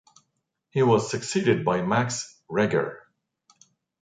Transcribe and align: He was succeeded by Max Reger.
He 0.71 0.81
was 0.81 1.11
succeeded 1.11 1.63
by 1.63 1.83
Max 1.83 2.35
Reger. 2.49 3.05